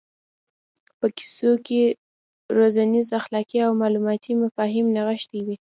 په 0.99 1.07
کیسو 1.17 1.51
کې 1.65 1.81
روزنیز 2.57 3.07
اخلاقي 3.19 3.59
او 3.67 3.71
معلوماتي 3.81 4.33
مفاهیم 4.43 4.85
نغښتي 4.95 5.39
وي. 5.45 5.55